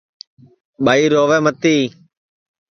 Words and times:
ٻائی 0.83 1.03
رووے 1.13 1.37
متی 1.45 1.77